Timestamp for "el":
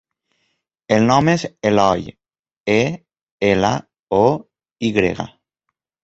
0.95-1.03